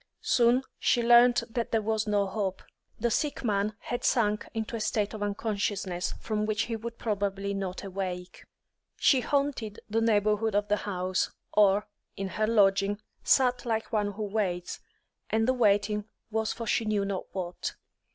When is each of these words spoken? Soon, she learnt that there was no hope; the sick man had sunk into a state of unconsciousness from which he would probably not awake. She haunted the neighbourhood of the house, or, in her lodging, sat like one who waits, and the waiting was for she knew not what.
Soon, 0.23 0.63
she 0.79 1.03
learnt 1.03 1.43
that 1.47 1.71
there 1.71 1.81
was 1.83 2.07
no 2.07 2.25
hope; 2.25 2.63
the 2.99 3.11
sick 3.11 3.43
man 3.43 3.75
had 3.81 4.03
sunk 4.03 4.47
into 4.51 4.75
a 4.75 4.79
state 4.81 5.13
of 5.13 5.21
unconsciousness 5.21 6.13
from 6.19 6.47
which 6.47 6.63
he 6.63 6.75
would 6.75 6.97
probably 6.97 7.53
not 7.53 7.83
awake. 7.83 8.43
She 8.97 9.21
haunted 9.21 9.79
the 9.87 10.01
neighbourhood 10.01 10.55
of 10.55 10.69
the 10.69 10.77
house, 10.89 11.29
or, 11.53 11.85
in 12.17 12.29
her 12.29 12.47
lodging, 12.47 12.99
sat 13.23 13.63
like 13.63 13.93
one 13.93 14.13
who 14.13 14.23
waits, 14.23 14.79
and 15.29 15.47
the 15.47 15.53
waiting 15.53 16.05
was 16.31 16.51
for 16.51 16.65
she 16.65 16.83
knew 16.83 17.05
not 17.05 17.25
what. 17.35 17.75